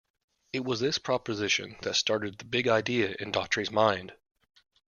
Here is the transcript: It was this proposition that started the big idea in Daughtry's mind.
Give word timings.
It 0.51 0.61
was 0.63 0.79
this 0.79 0.97
proposition 0.97 1.75
that 1.83 1.95
started 1.95 2.39
the 2.39 2.45
big 2.45 2.67
idea 2.67 3.15
in 3.19 3.31
Daughtry's 3.31 3.69
mind. 3.69 4.13